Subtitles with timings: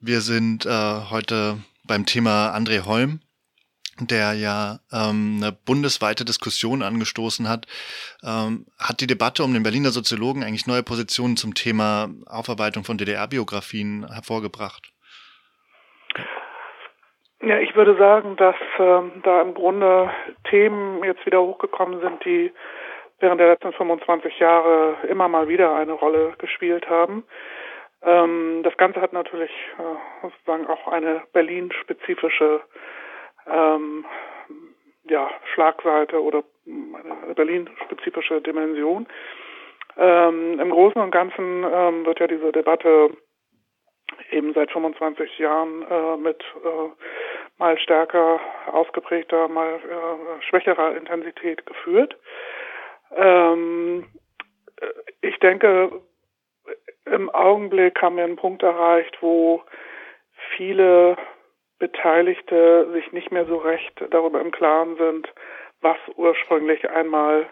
[0.00, 3.18] Wir sind äh, heute beim Thema André Holm,
[3.98, 7.66] der ja ähm, eine bundesweite Diskussion angestoßen hat.
[8.22, 12.96] Ähm, hat die Debatte um den Berliner Soziologen eigentlich neue Positionen zum Thema Aufarbeitung von
[12.96, 14.86] DDR-Biografien hervorgebracht?
[17.42, 20.12] Ja, ich würde sagen, dass ähm, da im Grunde
[20.48, 22.52] Themen jetzt wieder hochgekommen sind, die
[23.18, 27.24] während der letzten 25 Jahre immer mal wieder eine Rolle gespielt haben.
[28.68, 32.60] Das Ganze hat natürlich äh, sozusagen auch eine Berlin-spezifische
[33.50, 34.04] ähm,
[35.04, 39.06] ja, Schlagseite oder eine Berlin-spezifische Dimension.
[39.96, 43.08] Ähm, Im Großen und Ganzen ähm, wird ja diese Debatte
[44.32, 46.90] eben seit 25 Jahren äh, mit äh,
[47.56, 48.38] mal stärker
[48.70, 52.18] ausgeprägter, mal äh, schwächerer Intensität geführt.
[53.16, 54.04] Ähm,
[55.22, 56.02] ich denke,
[57.12, 59.62] im Augenblick haben wir einen Punkt erreicht, wo
[60.56, 61.16] viele
[61.78, 65.32] Beteiligte sich nicht mehr so recht darüber im Klaren sind,
[65.80, 67.46] was ursprünglich einmal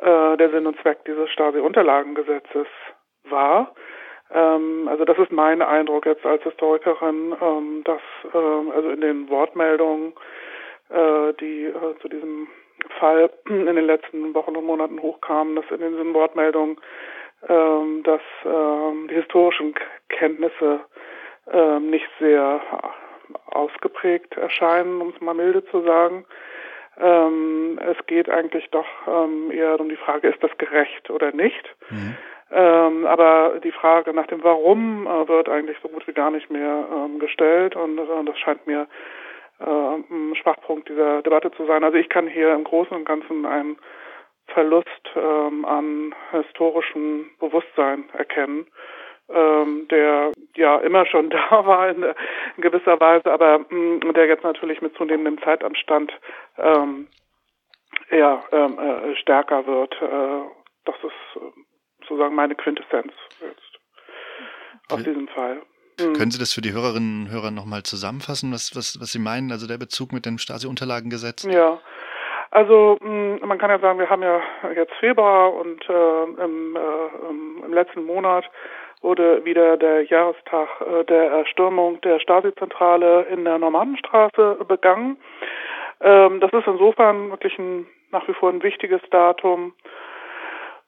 [0.00, 2.66] äh, der Sinn und Zweck dieses Stasi-Unterlagengesetzes
[3.24, 3.74] war.
[4.30, 8.00] Ähm, also das ist mein Eindruck jetzt als Historikerin, ähm, dass
[8.32, 10.12] äh, also in den Wortmeldungen,
[10.90, 12.48] äh, die äh, zu diesem
[13.00, 16.76] Fall in den letzten Wochen und Monaten hochkamen, dass in diesen Wortmeldungen
[17.46, 19.74] ähm, dass ähm, die historischen
[20.08, 20.80] Kenntnisse
[21.52, 22.60] ähm, nicht sehr
[23.46, 26.24] ausgeprägt erscheinen, um es mal milde zu sagen.
[27.00, 31.64] Ähm, es geht eigentlich doch ähm, eher um die Frage, ist das gerecht oder nicht?
[31.90, 32.16] Mhm.
[32.50, 36.50] Ähm, aber die Frage nach dem Warum äh, wird eigentlich so gut wie gar nicht
[36.50, 38.88] mehr ähm, gestellt und äh, das scheint mir
[39.60, 41.84] äh, ein Schwachpunkt dieser Debatte zu sein.
[41.84, 43.76] Also ich kann hier im Großen und Ganzen ein
[44.58, 48.66] Verlust ähm, an historischem Bewusstsein erkennen,
[49.28, 54.26] ähm, der ja immer schon da war in, in gewisser Weise, aber mh, mm, der
[54.26, 56.12] jetzt natürlich mit zunehmendem Zeitanstand
[56.56, 57.06] ähm,
[58.10, 59.94] eher ähm, äh, stärker wird.
[60.02, 60.50] Äh,
[60.86, 61.60] das ist äh,
[62.00, 63.78] sozusagen meine Quintessenz jetzt
[64.90, 65.62] aus diesem Fall.
[66.00, 66.14] Mhm.
[66.14, 69.52] Können Sie das für die Hörerinnen und Hörer nochmal zusammenfassen, was, was, was Sie meinen,
[69.52, 71.44] also der Bezug mit dem Stasi-Unterlagengesetz?
[71.44, 71.80] Ja,
[72.50, 74.40] also mm, man kann ja sagen, wir haben ja
[74.74, 78.44] jetzt Februar und äh, im, äh, im letzten Monat
[79.02, 85.16] wurde wieder der Jahrestag äh, der Erstürmung der Stasi-Zentrale in der Normannenstraße begangen.
[86.00, 89.72] Ähm, das ist insofern wirklich ein, nach wie vor ein wichtiges Datum,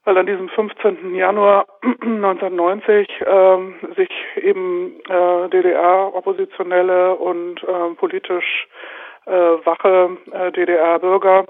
[0.03, 1.15] weil an diesem 15.
[1.15, 1.65] Januar
[2.01, 8.67] 1990 ähm, sich eben äh, DDR-Oppositionelle und äh, politisch
[9.25, 11.45] äh, wache äh, DDR-Bürger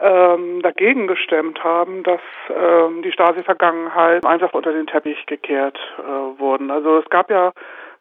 [0.00, 6.70] ähm, dagegen gestemmt haben, dass ähm, die Stasi-Vergangenheit einfach unter den Teppich gekehrt äh, wurden.
[6.70, 7.52] Also es gab ja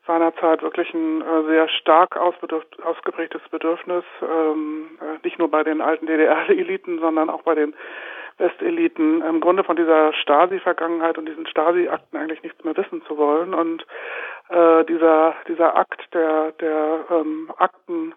[0.07, 6.07] seinerzeit wirklich ein äh, sehr stark ausgeprägtes Bedürfnis, ähm, äh, nicht nur bei den alten
[6.07, 7.73] DDR-Eliten, sondern auch bei den
[8.37, 13.53] Westeliten, im Grunde von dieser Stasi-Vergangenheit und diesen Stasi-Akten eigentlich nichts mehr wissen zu wollen.
[13.53, 13.85] Und
[14.49, 18.15] äh, dieser dieser Akt der der ähm, Akten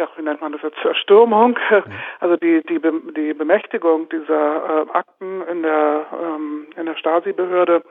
[0.00, 1.58] ja, wie nennt man das jetzt, Zerstürmung,
[2.20, 2.80] also die, die,
[3.14, 7.82] die Bemächtigung dieser äh, Akten in der, ähm, in der Stasi-Behörde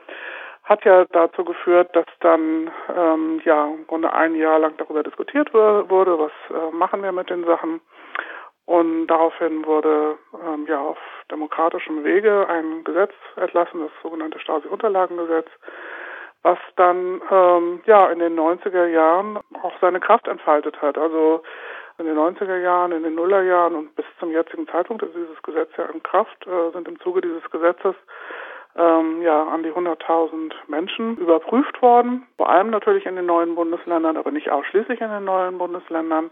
[0.64, 5.54] hat ja dazu geführt, dass dann ähm, ja im Grunde ein Jahr lang darüber diskutiert
[5.54, 7.80] wurde, was äh, machen wir mit den Sachen.
[8.66, 10.98] Und daraufhin wurde ähm, ja auf
[11.30, 15.48] demokratischem Wege ein Gesetz erlassen, das sogenannte Stasi-Unterlagengesetz,
[16.42, 20.98] was dann ähm, ja in den 90er Jahren auch seine Kraft entfaltet hat.
[20.98, 21.42] Also
[22.00, 25.70] in den 90er Jahren, in den Nullerjahren und bis zum jetzigen Zeitpunkt ist dieses Gesetz
[25.76, 27.94] ja in Kraft, äh, sind im Zuge dieses Gesetzes
[28.76, 34.16] ähm, ja an die 100.000 Menschen überprüft worden, vor allem natürlich in den neuen Bundesländern,
[34.16, 36.30] aber nicht ausschließlich in den neuen Bundesländern.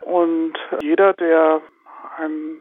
[0.00, 1.60] Und jeder, der
[2.18, 2.60] ein,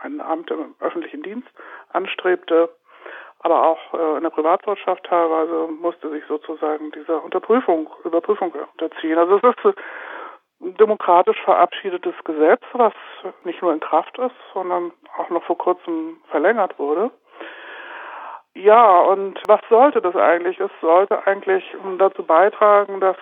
[0.00, 1.48] ein Amt im öffentlichen Dienst
[1.92, 2.68] anstrebte,
[3.40, 9.18] aber auch äh, in der Privatwirtschaft teilweise, musste sich sozusagen dieser Unterprüfung, Überprüfung unterziehen.
[9.18, 9.76] Also es ist
[10.60, 12.94] demokratisch verabschiedetes Gesetz, was
[13.44, 17.10] nicht nur in Kraft ist, sondern auch noch vor kurzem verlängert wurde.
[18.54, 20.58] Ja, und was sollte das eigentlich?
[20.58, 21.62] Es sollte eigentlich
[21.98, 23.18] dazu beitragen, dass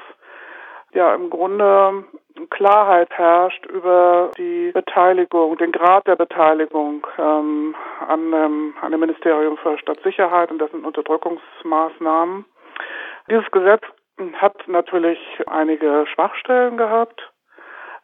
[0.92, 2.04] ja im Grunde
[2.50, 7.74] Klarheit herrscht über die Beteiligung, den Grad der Beteiligung ähm,
[8.08, 12.44] an, ähm, an dem Ministerium für Stadtsicherheit und dessen Unterdrückungsmaßnahmen.
[13.28, 13.82] Dieses Gesetz
[14.34, 17.32] hat natürlich einige Schwachstellen gehabt.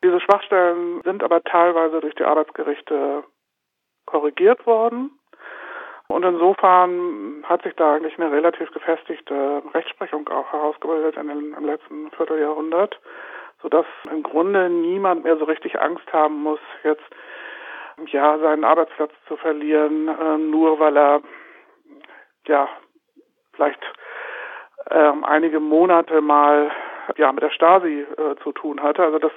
[0.02, 3.24] Diese Schwachstellen sind aber teilweise durch die Arbeitsgerichte
[4.06, 5.10] korrigiert worden.
[6.08, 11.64] Und insofern hat sich da eigentlich eine relativ gefestigte Rechtsprechung auch herausgebildet in den, im
[11.64, 12.98] letzten Vierteljahrhundert,
[13.62, 17.04] sodass im Grunde niemand mehr so richtig Angst haben muss, jetzt
[18.06, 21.22] ja seinen Arbeitsplatz zu verlieren, äh, nur weil er
[22.48, 22.68] ja
[23.52, 23.80] vielleicht
[24.90, 26.70] ähm, einige Monate mal
[27.16, 29.02] ja mit der Stasi äh, zu tun hatte.
[29.02, 29.32] Also das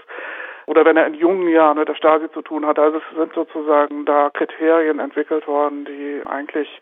[0.65, 2.81] oder wenn er in jungen Jahren mit der Stasi zu tun hatte.
[2.81, 6.81] Also es sind sozusagen da Kriterien entwickelt worden, die eigentlich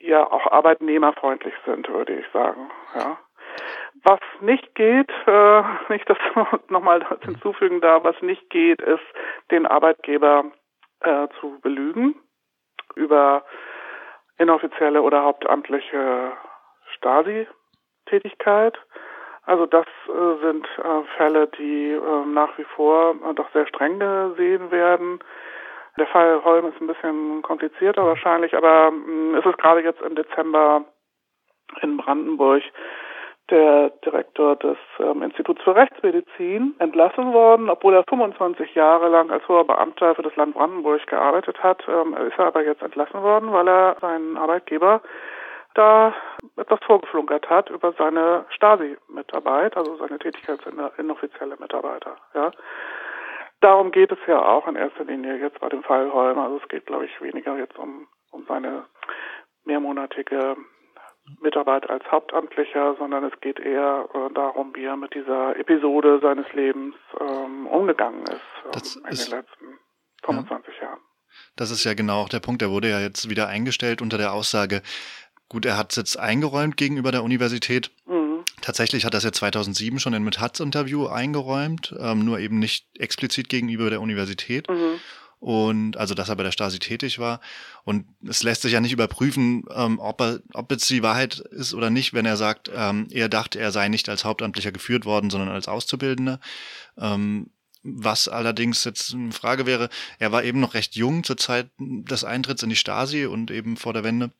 [0.00, 2.70] ja auch arbeitnehmerfreundlich sind, würde ich sagen.
[2.94, 3.18] Ja.
[4.04, 6.18] Was nicht geht, äh, nicht das
[6.68, 9.04] nochmal hinzufügen da, was nicht geht, ist,
[9.50, 10.44] den Arbeitgeber
[11.00, 12.14] äh, zu belügen
[12.94, 13.44] über
[14.38, 16.32] inoffizielle oder hauptamtliche
[16.98, 18.78] Stasi-Tätigkeit.
[19.44, 23.98] Also das äh, sind äh, Fälle, die äh, nach wie vor äh, doch sehr streng
[23.98, 25.20] gesehen werden.
[25.98, 30.14] Der Fall Holm ist ein bisschen komplizierter wahrscheinlich, aber mm, es ist gerade jetzt im
[30.14, 30.84] Dezember
[31.80, 32.62] in Brandenburg
[33.50, 39.46] der Direktor des ähm, Instituts für Rechtsmedizin entlassen worden, obwohl er 25 Jahre lang als
[39.48, 43.52] hoher Beamter für das Land Brandenburg gearbeitet hat, ähm, ist er aber jetzt entlassen worden,
[43.52, 45.00] weil er seinen Arbeitgeber
[45.78, 46.14] da
[46.56, 52.16] etwas vorgeflunkert hat über seine Stasi-Mitarbeit, also seine Tätigkeit als inoffizielle Mitarbeiter.
[52.34, 52.50] Ja.
[53.60, 56.38] Darum geht es ja auch in erster Linie jetzt bei dem Fall Holm.
[56.38, 58.84] Also es geht, glaube ich, weniger jetzt um, um seine
[59.64, 60.56] mehrmonatige
[61.40, 66.50] Mitarbeit als Hauptamtlicher, sondern es geht eher äh, darum, wie er mit dieser Episode seines
[66.54, 69.78] Lebens ähm, umgegangen ist ähm, in ist, den letzten
[70.24, 70.86] 25 ja.
[70.86, 71.00] Jahren.
[71.56, 72.62] Das ist ja genau auch der Punkt.
[72.62, 74.82] Er wurde ja jetzt wieder eingestellt unter der Aussage,
[75.48, 77.90] Gut, er hat es jetzt eingeräumt gegenüber der Universität.
[78.06, 78.44] Mhm.
[78.60, 82.58] Tatsächlich hat er es ja 2007 schon in mit Hatz Interview eingeräumt, ähm, nur eben
[82.58, 84.68] nicht explizit gegenüber der Universität.
[84.68, 85.00] Mhm.
[85.40, 87.40] Und also, dass er bei der Stasi tätig war.
[87.84, 91.74] Und es lässt sich ja nicht überprüfen, ähm, ob, er, ob jetzt die Wahrheit ist
[91.74, 95.30] oder nicht, wenn er sagt, ähm, er dachte, er sei nicht als Hauptamtlicher geführt worden,
[95.30, 96.40] sondern als Auszubildender.
[96.98, 97.50] Ähm,
[97.84, 102.24] was allerdings jetzt eine Frage wäre, er war eben noch recht jung zur Zeit des
[102.24, 104.30] Eintritts in die Stasi und eben vor der Wende.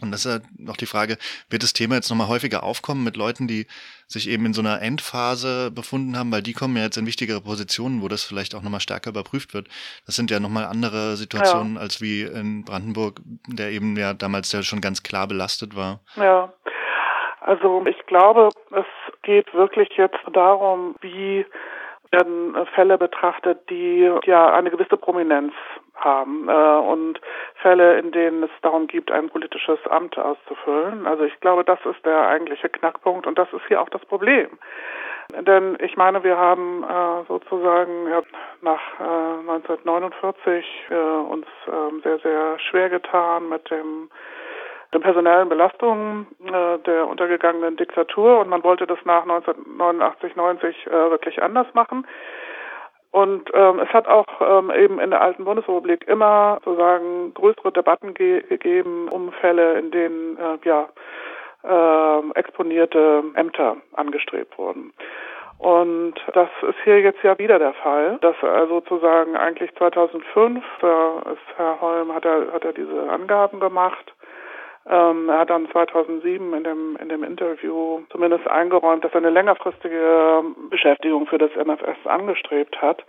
[0.00, 1.16] Und das ist ja noch die Frage,
[1.50, 3.66] wird das Thema jetzt nochmal häufiger aufkommen mit Leuten, die
[4.08, 7.40] sich eben in so einer Endphase befunden haben, weil die kommen ja jetzt in wichtigere
[7.40, 9.68] Positionen, wo das vielleicht auch nochmal stärker überprüft wird.
[10.06, 11.80] Das sind ja nochmal andere Situationen ja.
[11.80, 16.00] als wie in Brandenburg, der eben ja damals ja schon ganz klar belastet war.
[16.16, 16.52] Ja,
[17.40, 18.86] also ich glaube, es
[19.22, 21.44] geht wirklich jetzt darum, wie
[22.12, 25.52] werden Fälle betrachtet, die ja eine gewisse Prominenz
[25.94, 27.20] haben äh, und
[27.56, 31.06] Fälle, in denen es darum geht, ein politisches Amt auszufüllen.
[31.06, 34.48] Also ich glaube, das ist der eigentliche Knackpunkt und das ist hier auch das Problem.
[35.40, 38.22] Denn ich meine, wir haben äh, sozusagen ja,
[38.60, 44.10] nach äh, 1949 äh, uns äh, sehr, sehr schwer getan mit dem
[44.92, 50.90] den personellen Belastungen äh, der untergegangenen Diktatur und man wollte das nach 1989, 90 äh,
[51.10, 52.06] wirklich anders machen.
[53.10, 58.14] Und ähm, es hat auch ähm, eben in der alten Bundesrepublik immer sozusagen größere Debatten
[58.14, 60.88] ge gegeben um Fälle, in denen äh, ja
[61.62, 64.94] äh, exponierte Ämter angestrebt wurden.
[65.58, 71.18] Und das ist hier jetzt ja wieder der Fall, dass also sozusagen eigentlich 2005, da
[71.32, 74.12] ist Herr Holm, hat er, hat er diese Angaben gemacht,
[74.86, 79.30] ähm, er hat dann 2007 in dem, in dem Interview zumindest eingeräumt, dass er eine
[79.30, 83.04] längerfristige Beschäftigung für das MFS angestrebt hat.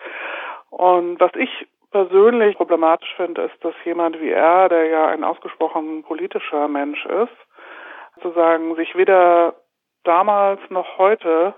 [0.69, 6.03] Und was ich persönlich problematisch finde, ist, dass jemand wie er, der ja ein ausgesprochen
[6.03, 7.37] politischer Mensch ist,
[8.15, 9.55] sozusagen sich weder
[10.03, 11.53] damals noch heute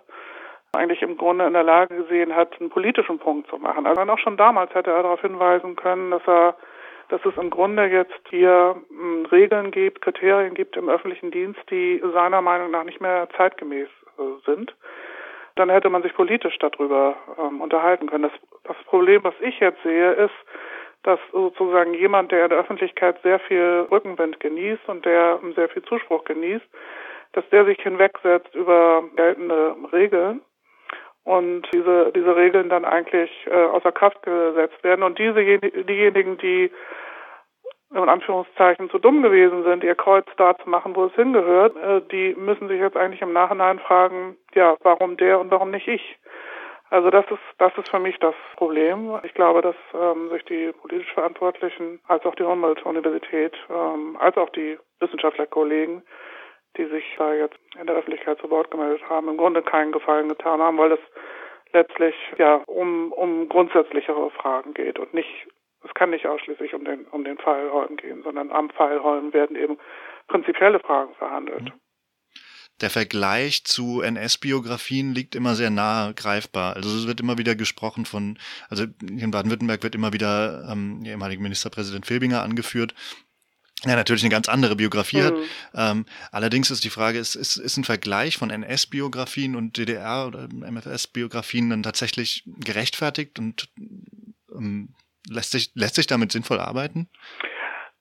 [0.73, 3.87] eigentlich im Grunde in der Lage gesehen hat, einen politischen Punkt zu machen.
[3.87, 6.55] Also auch schon damals hätte er darauf hinweisen können, dass er
[7.09, 12.01] dass es im Grunde jetzt hier hm, Regeln gibt, Kriterien gibt im öffentlichen Dienst, die
[12.13, 14.75] seiner Meinung nach nicht mehr zeitgemäß äh, sind.
[15.55, 18.23] Dann hätte man sich politisch darüber ähm, unterhalten können.
[18.23, 18.31] Das,
[18.63, 20.33] das Problem, was ich jetzt sehe, ist,
[21.03, 25.83] dass sozusagen jemand, der in der Öffentlichkeit sehr viel Rückenwind genießt und der sehr viel
[25.83, 26.65] Zuspruch genießt,
[27.33, 30.41] dass der sich hinwegsetzt über geltende Regeln
[31.25, 35.03] und diese, diese Regeln dann eigentlich äh, außer Kraft gesetzt werden.
[35.03, 36.71] Und diese, diejenigen, die
[37.93, 42.01] in Anführungszeichen zu dumm gewesen sind, ihr Kreuz da zu machen, wo es hingehört, äh,
[42.11, 46.17] die müssen sich jetzt eigentlich im Nachhinein fragen, ja, warum der und warum nicht ich?
[46.91, 49.19] Also das ist das ist für mich das Problem.
[49.23, 54.49] Ich glaube, dass ähm, sich die politisch Verantwortlichen als auch die Humboldt-Universität ähm, als auch
[54.49, 56.03] die Wissenschaftlerkollegen
[56.77, 60.29] die sich da jetzt in der Öffentlichkeit zu Wort gemeldet haben, im Grunde keinen Gefallen
[60.29, 60.99] getan haben, weil es
[61.73, 65.47] letztlich ja um, um grundsätzlichere Fragen geht und nicht
[65.83, 69.33] es kann nicht ausschließlich um den, um den Fall Holm gehen, sondern am Fall Holm
[69.33, 69.77] werden eben
[70.27, 71.61] prinzipielle Fragen verhandelt.
[71.61, 71.73] Mhm
[72.81, 76.75] der Vergleich zu NS-Biografien liegt immer sehr nahe greifbar.
[76.75, 78.37] Also es wird immer wieder gesprochen von,
[78.69, 82.93] also in Baden-Württemberg wird immer wieder ähm, der ehemalige Ministerpräsident Filbinger angeführt,
[83.83, 85.25] ja, natürlich eine ganz andere Biografie mhm.
[85.25, 85.33] hat.
[85.75, 90.47] Ähm, allerdings ist die Frage, ist, ist, ist ein Vergleich von NS-Biografien und DDR- oder
[90.49, 93.69] MFS-Biografien dann tatsächlich gerechtfertigt und
[94.55, 94.89] ähm,
[95.29, 97.09] lässt, sich, lässt sich damit sinnvoll arbeiten?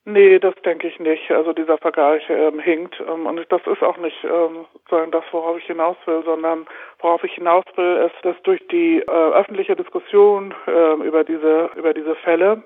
[0.07, 1.31] Nee, das denke ich nicht.
[1.31, 3.01] Also dieser Vergleich ähm, hinkt.
[3.01, 6.67] Ähm, und das ist auch nicht ähm, sozusagen das, worauf ich hinaus will, sondern
[6.99, 11.95] worauf ich hinaus will, ist, dass durch die äh, öffentliche Diskussion äh, über diese über
[11.95, 12.65] diese Fälle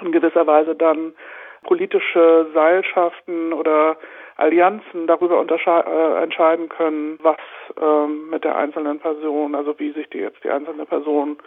[0.00, 1.12] in gewisser Weise dann
[1.62, 3.96] politische Seilschaften oder
[4.36, 7.38] Allianzen darüber äh, entscheiden können, was
[7.80, 11.38] ähm, mit der einzelnen Person, also wie sich die jetzt die einzelne Person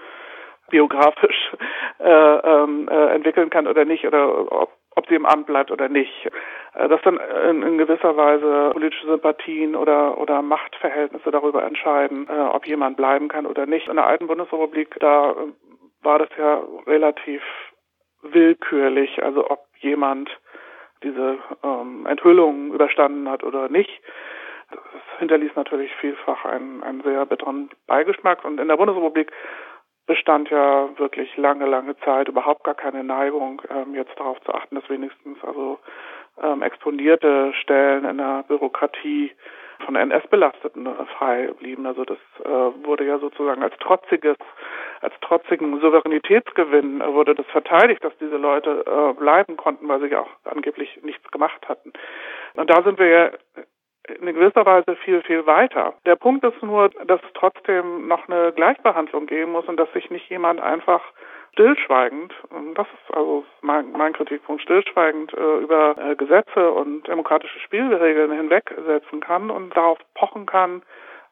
[0.69, 1.51] biografisch
[1.99, 5.89] äh, ähm, äh, entwickeln kann oder nicht oder ob ob sie im Amt bleibt oder
[5.89, 6.29] nicht.
[6.73, 12.33] Äh, dass dann in, in gewisser Weise politische Sympathien oder, oder Machtverhältnisse darüber entscheiden, äh,
[12.33, 13.87] ob jemand bleiben kann oder nicht.
[13.87, 15.35] In der alten Bundesrepublik, da äh,
[16.03, 17.41] war das ja relativ
[18.21, 20.29] willkürlich, also ob jemand
[21.03, 24.01] diese ähm, Enthüllung überstanden hat oder nicht.
[24.69, 28.45] Das hinterließ natürlich vielfach einen, einen sehr bitteren Beigeschmack.
[28.45, 29.31] Und in der Bundesrepublik
[30.05, 34.75] bestand ja wirklich lange, lange Zeit überhaupt gar keine Neigung, ähm, jetzt darauf zu achten,
[34.75, 35.79] dass wenigstens also
[36.41, 39.31] ähm, exponierte Stellen in der Bürokratie
[39.81, 41.85] von NS-Belasteten frei blieben.
[41.85, 42.49] Also das äh,
[42.85, 44.37] wurde ja sozusagen als trotziges,
[45.01, 50.07] als trotzigen Souveränitätsgewinn äh, wurde das verteidigt, dass diese Leute äh, bleiben konnten, weil sie
[50.07, 51.93] ja auch angeblich nichts gemacht hatten.
[52.55, 53.31] Und da sind wir ja
[54.19, 55.93] in gewisser Weise viel, viel weiter.
[56.05, 60.09] Der Punkt ist nur, dass es trotzdem noch eine Gleichbehandlung geben muss und dass sich
[60.09, 61.01] nicht jemand einfach
[61.53, 62.33] stillschweigend,
[62.75, 69.19] das ist also mein, mein Kritikpunkt, stillschweigend äh, über äh, Gesetze und demokratische Spielregeln hinwegsetzen
[69.19, 70.81] kann und darauf pochen kann,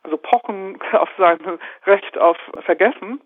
[0.04, 1.40] also pochen auf sein
[1.86, 3.22] Recht auf Vergessen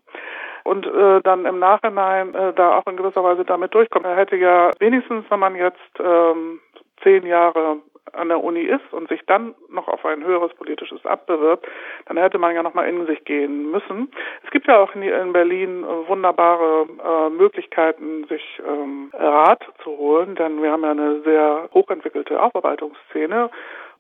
[0.64, 4.06] und äh, dann im Nachhinein äh, da auch in gewisser Weise damit durchkommt.
[4.06, 6.60] Er hätte ja wenigstens, wenn man jetzt ähm,
[7.02, 7.78] zehn Jahre
[8.12, 11.66] an der Uni ist und sich dann noch auf ein höheres politisches Amt bewirbt,
[12.06, 14.12] dann hätte man ja noch mal in sich gehen müssen.
[14.44, 20.36] Es gibt ja auch in Berlin äh, wunderbare äh, Möglichkeiten, sich ähm, Rat zu holen,
[20.36, 23.50] denn wir haben ja eine sehr hochentwickelte Aufarbeitungsszene,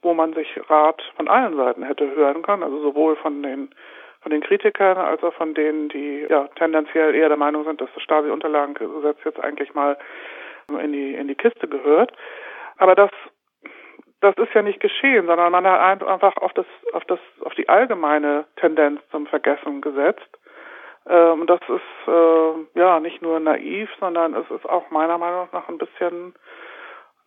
[0.01, 3.69] wo man sich Rat von allen Seiten hätte hören können, also sowohl von den
[4.21, 7.89] von den Kritikern als auch von denen, die ja tendenziell eher der Meinung sind, dass
[7.93, 9.97] das Stasi-Unterlagengesetz jetzt eigentlich mal
[10.69, 12.13] in die in die Kiste gehört.
[12.77, 13.11] Aber das
[14.23, 17.67] das ist ja nicht geschehen, sondern man hat einfach auf das, auf das, auf die
[17.67, 20.27] allgemeine Tendenz zum Vergessen gesetzt.
[21.09, 25.49] Ähm, und das ist äh, ja nicht nur naiv, sondern es ist auch meiner Meinung
[25.51, 26.33] nach ein bisschen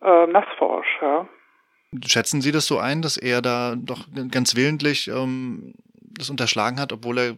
[0.01, 0.97] äh, nassforsch.
[1.01, 1.27] Ja.
[2.05, 5.75] Schätzen Sie das so ein, dass er da doch ganz willentlich ähm,
[6.17, 7.35] das unterschlagen hat, obwohl er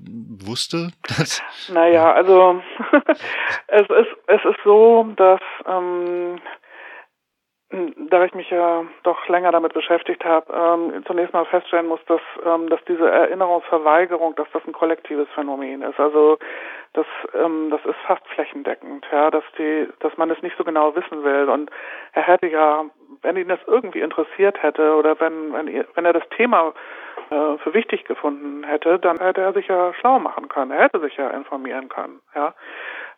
[0.48, 1.42] wusste, dass.
[1.68, 2.62] Naja, also
[3.68, 6.39] es ist es ist so, dass ähm,
[8.10, 12.22] da ich mich ja doch länger damit beschäftigt habe, ähm, zunächst mal feststellen muss, dass,
[12.46, 16.00] ähm, dass diese Erinnerungsverweigerung, dass das ein kollektives Phänomen ist.
[16.00, 16.38] Also
[16.94, 20.96] das, ähm, das ist fast flächendeckend, ja, dass die, dass man es nicht so genau
[20.96, 21.50] wissen will.
[21.50, 21.70] Und
[22.13, 22.86] er hätte ja,
[23.22, 26.74] wenn ihn das irgendwie interessiert hätte oder wenn, wenn, wenn er das Thema
[27.30, 30.72] äh, für wichtig gefunden hätte, dann hätte er sich ja schlau machen können.
[30.72, 32.54] Er hätte sich ja informieren können, ja.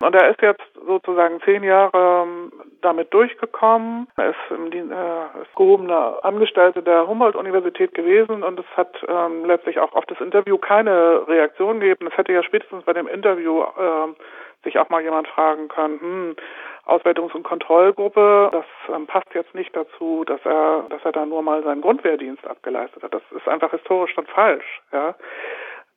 [0.02, 4.08] Und er ist jetzt sozusagen zehn Jahre ähm, damit durchgekommen.
[4.18, 9.80] Er ist, im, äh, ist gehobener Angestellte der Humboldt-Universität gewesen und es hat ähm, letztlich
[9.80, 12.08] auch auf das Interview keine Reaktion gegeben.
[12.08, 14.14] Es hätte ja spätestens bei dem Interview äh,
[14.64, 16.36] sich auch mal jemand fragen können, hm,
[16.86, 21.44] Auswertungs- und Kontrollgruppe, das ähm, passt jetzt nicht dazu, dass er, dass er da nur
[21.44, 23.14] mal seinen Grundwehrdienst abgeleistet hat.
[23.14, 25.16] Das ist einfach historisch dann falsch, ja.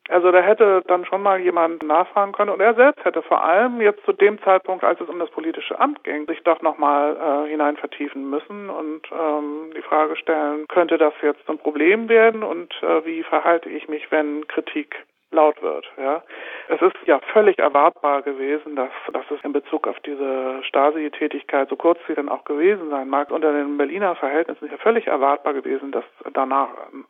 [0.09, 2.51] Also da hätte dann schon mal jemand nachfragen können.
[2.51, 5.79] Und er selbst hätte vor allem jetzt zu dem Zeitpunkt, als es um das politische
[5.81, 10.99] Amt ging, sich doch nochmal äh, hinein vertiefen müssen und ähm, die Frage stellen, könnte
[10.99, 12.43] das jetzt ein Problem werden?
[12.43, 15.87] Und äh, wie verhalte ich mich, wenn Kritik laut wird.
[15.99, 16.23] Ja,
[16.69, 21.77] es ist ja völlig erwartbar gewesen, dass, dass es in Bezug auf diese Stasi-Tätigkeit, so
[21.77, 25.93] kurz sie dann auch gewesen sein mag, unter den Berliner Verhältnissen ja völlig erwartbar gewesen,
[25.93, 26.69] dass danach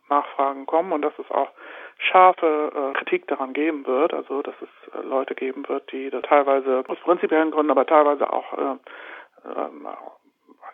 [0.09, 1.49] Nachfragen kommen und dass es auch
[1.97, 6.21] scharfe äh, Kritik daran geben wird, also dass es äh, Leute geben wird, die da
[6.21, 8.75] teilweise aus prinzipiellen Gründen, aber teilweise auch äh,
[9.45, 9.69] äh,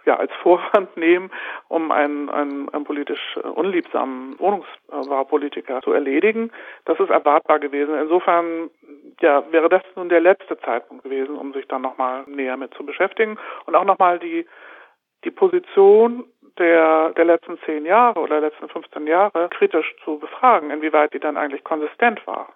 [0.05, 1.31] ja, als Vorwand nehmen,
[1.67, 6.51] um einen, einen, einen politisch unliebsamen Wohnungsbaupolitiker zu erledigen.
[6.85, 7.95] Das ist erwartbar gewesen.
[7.95, 8.69] Insofern
[9.21, 12.85] ja, wäre das nun der letzte Zeitpunkt gewesen, um sich dann nochmal näher mit zu
[12.85, 14.45] beschäftigen und auch nochmal die,
[15.23, 16.25] die Position
[16.57, 21.37] der, der letzten zehn Jahre oder letzten 15 Jahre kritisch zu befragen, inwieweit die dann
[21.37, 22.53] eigentlich konsistent war.